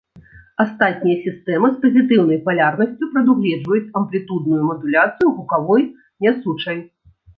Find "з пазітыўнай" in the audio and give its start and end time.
1.73-2.39